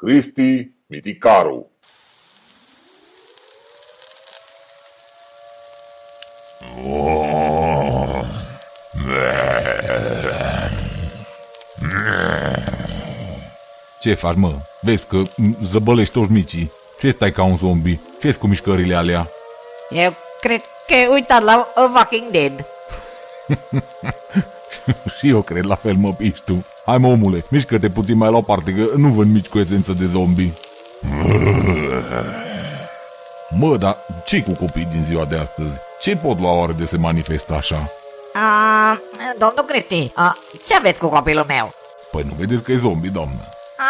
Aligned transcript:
Cristi 0.00 0.70
Miticaru 0.86 1.70
Ce 14.00 14.14
faci, 14.14 14.34
mă? 14.34 14.54
Vezi 14.80 15.06
că 15.06 15.22
zăbălești 15.62 16.12
toți 16.14 16.32
micii. 16.32 16.72
Ce 16.98 17.10
stai 17.10 17.32
ca 17.32 17.42
un 17.42 17.56
zombie? 17.56 18.00
ce 18.20 18.32
cu 18.32 18.46
mișcările 18.46 18.94
alea? 18.94 19.28
Eu 19.90 20.14
cred 20.40 20.60
că 20.86 20.94
ai 20.94 21.06
uitat 21.06 21.42
la 21.42 21.68
A 21.74 21.92
Walking 21.94 22.30
Dead. 22.30 22.66
Și 25.18 25.28
eu 25.28 25.42
cred 25.42 25.64
la 25.64 25.74
fel, 25.74 25.94
mă 25.94 26.12
piși 26.12 26.42
tu. 26.44 26.64
Hai 26.88 26.98
mă, 26.98 27.06
omule, 27.06 27.44
mișcă-te 27.48 27.88
puțin 27.88 28.16
mai 28.16 28.30
la 28.30 28.36
o 28.36 28.40
parte, 28.40 28.70
că 28.70 28.96
nu 28.96 29.08
vând 29.08 29.32
mici 29.32 29.48
cu 29.48 29.58
esență 29.58 29.92
de 29.92 30.06
zombie. 30.06 30.52
Mă, 33.60 33.76
dar 33.76 33.96
ce 34.24 34.42
cu 34.42 34.52
copiii 34.52 34.88
din 34.92 35.04
ziua 35.04 35.24
de 35.24 35.36
astăzi? 35.36 35.78
Ce 36.00 36.16
pot 36.16 36.40
lua 36.40 36.52
oare 36.52 36.74
de 36.78 36.84
se 36.84 36.96
manifestă 36.96 37.54
așa? 37.54 37.90
A, 38.34 39.00
domnul 39.38 39.64
Cristi, 39.66 40.10
a, 40.14 40.36
ce 40.66 40.74
aveți 40.74 40.98
cu 40.98 41.06
copilul 41.06 41.44
meu? 41.46 41.72
Păi 42.10 42.22
nu 42.26 42.34
vedeți 42.38 42.62
că 42.62 42.72
e 42.72 42.76
zombie, 42.76 43.10
doamnă? 43.12 43.40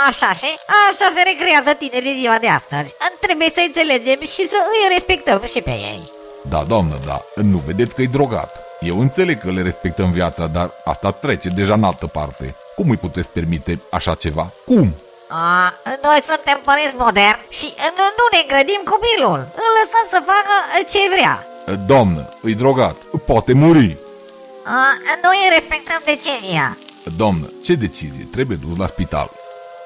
Așa 0.08 0.32
și 0.32 0.50
așa 0.88 1.06
se 1.14 1.22
recrează 1.30 1.76
tinerii 1.78 2.20
ziua 2.20 2.38
de 2.40 2.48
astăzi. 2.48 2.94
Trebuie 3.20 3.48
să 3.54 3.62
înțelegem 3.66 4.20
și 4.20 4.48
să 4.48 4.58
îi 4.72 4.94
respectăm 4.94 5.40
și 5.46 5.60
pe 5.60 5.70
ei. 5.70 6.12
Da, 6.48 6.64
doamnă, 6.64 6.98
da, 7.04 7.20
nu 7.34 7.62
vedeți 7.66 7.94
că 7.94 8.02
e 8.02 8.06
drogat. 8.06 8.67
Eu 8.80 9.00
înțeleg 9.00 9.40
că 9.40 9.50
le 9.50 9.62
respectăm 9.62 10.10
viața, 10.10 10.46
dar 10.46 10.70
asta 10.84 11.10
trece 11.10 11.48
deja 11.48 11.74
în 11.74 11.84
altă 11.84 12.06
parte. 12.06 12.54
Cum 12.76 12.90
îi 12.90 12.96
puteți 12.96 13.30
permite 13.30 13.80
așa 13.90 14.14
ceva? 14.14 14.50
Cum? 14.66 14.94
A, 15.28 15.74
noi 16.02 16.22
suntem 16.26 16.60
părinți 16.64 16.96
moderni 16.96 17.46
și 17.48 17.74
nu 18.18 18.24
ne 18.36 18.42
grădim 18.46 18.80
copilul. 18.84 19.38
Îl 19.62 19.70
lăsăm 19.78 20.04
să 20.10 20.22
facă 20.32 20.54
ce 20.92 20.98
vrea. 21.14 21.46
Doamnă, 21.86 22.32
îi 22.42 22.54
drogat, 22.54 22.96
poate 23.26 23.52
muri. 23.52 23.96
A, 24.64 24.96
noi 25.22 25.36
respectăm 25.50 26.00
decizia. 26.04 26.76
Doamnă, 27.16 27.50
ce 27.64 27.74
decizie? 27.74 28.28
Trebuie 28.32 28.58
dus 28.68 28.78
la 28.78 28.86
spital. 28.86 29.30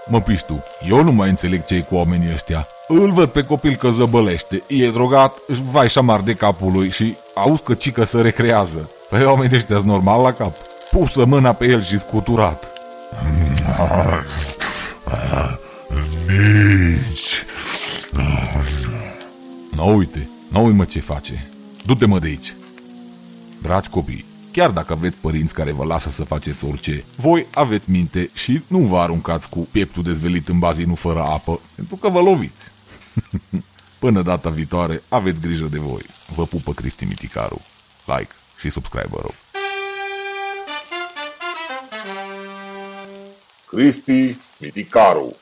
Mă 0.06 0.20
piși 0.20 0.44
tu, 0.44 0.64
eu 0.88 1.02
nu 1.02 1.12
mai 1.12 1.28
înțeleg 1.28 1.64
ce 1.64 1.80
cu 1.80 1.94
oamenii 1.94 2.32
ăștia. 2.32 2.66
Îl 2.88 3.10
văd 3.10 3.28
pe 3.28 3.44
copil 3.44 3.76
că 3.76 3.90
zăbălește, 3.90 4.62
e 4.66 4.90
drogat, 4.90 5.38
vai 5.70 5.88
șamar 5.88 6.20
de 6.20 6.34
capul 6.34 6.72
lui 6.72 6.90
și 6.90 7.16
auzi 7.34 7.62
că 7.62 7.74
cică 7.74 8.04
să 8.04 8.20
recrează. 8.20 8.90
Păi 9.08 9.24
oamenii 9.24 9.56
ăștia 9.56 9.82
normal 9.84 10.22
la 10.22 10.32
cap. 10.32 10.54
Pusă 10.90 11.24
mâna 11.24 11.52
pe 11.52 11.66
el 11.66 11.82
și 11.82 11.98
scuturat. 11.98 12.66
Nici. 16.26 17.44
Nu 19.70 19.96
uite, 19.96 20.28
nu 20.48 20.64
uite 20.64 20.76
mă 20.76 20.84
ce 20.84 21.00
face. 21.00 21.48
Du-te 21.86 22.06
mă 22.06 22.18
de 22.18 22.26
aici. 22.26 22.54
Dragi 23.62 23.88
copii, 23.88 24.24
chiar 24.52 24.70
dacă 24.70 24.92
aveți 24.92 25.16
părinți 25.16 25.54
care 25.54 25.72
vă 25.72 25.84
lasă 25.84 26.10
să 26.10 26.24
faceți 26.24 26.64
orice, 26.64 27.04
voi 27.16 27.46
aveți 27.54 27.90
minte 27.90 28.30
și 28.34 28.62
nu 28.66 28.78
vă 28.78 28.98
aruncați 28.98 29.48
cu 29.48 29.68
pieptul 29.70 30.02
dezvelit 30.02 30.48
în 30.48 30.58
bazinul 30.58 30.96
fără 30.96 31.20
apă, 31.20 31.60
pentru 31.74 31.96
că 31.96 32.08
vă 32.08 32.20
loviți. 32.20 32.70
Până 33.98 34.22
data 34.22 34.50
viitoare, 34.50 35.02
aveți 35.08 35.40
grijă 35.40 35.66
de 35.70 35.78
voi. 35.78 36.02
Vă 36.34 36.46
pupă 36.46 36.72
Cristi 36.72 37.04
Miticaru. 37.04 37.60
Like 38.06 38.34
și 38.58 38.70
subscribe, 38.70 39.08
vă 39.10 39.18
rog. 39.22 39.34
Cristi 43.66 44.36
Miticaru 44.58 45.36